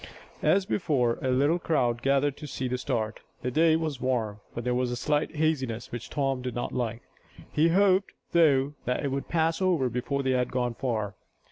[0.41, 3.19] As before, a little crowd gathered to see the start.
[3.43, 7.03] The day was warm, but there was a slight haziness which Tom did not like.
[7.51, 11.13] He hoped, though, that it would pass over before they had gone far.